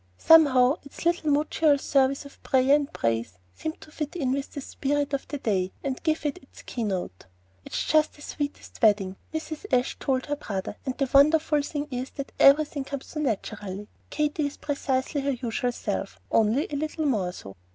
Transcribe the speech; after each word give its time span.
Somehow 0.17 0.77
this 0.81 1.05
little 1.05 1.29
mutual 1.29 1.77
service 1.77 2.25
of 2.25 2.41
prayer 2.41 2.73
and 2.75 2.91
praise 2.91 3.37
seemed 3.53 3.79
to 3.81 3.91
fit 3.91 4.15
in 4.15 4.31
with 4.31 4.51
the 4.51 4.59
spirit 4.59 5.13
of 5.13 5.27
the 5.27 5.37
day, 5.37 5.73
and 5.83 6.01
give 6.01 6.25
it 6.25 6.39
its 6.41 6.63
keynote. 6.63 7.27
"It's 7.65 7.85
just 7.85 8.13
the 8.15 8.23
sweetest 8.23 8.81
wedding," 8.81 9.15
Mrs. 9.31 9.71
Ashe 9.71 9.99
told 9.99 10.25
her 10.25 10.37
brother. 10.37 10.75
"And 10.87 10.97
the 10.97 11.07
wonderful 11.13 11.61
thing 11.61 11.87
is 11.91 12.09
that 12.15 12.31
everything 12.39 12.83
comes 12.83 13.05
so 13.05 13.19
naturally. 13.19 13.87
Katy 14.09 14.47
is 14.47 14.57
precisely 14.57 15.21
her 15.21 15.33
usual 15.39 15.71
self, 15.71 16.19
only 16.31 16.65
a 16.71 16.75
little 16.77 17.05
more 17.05 17.31
so." 17.31 17.55